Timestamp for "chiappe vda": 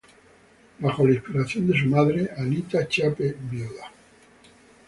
2.87-3.91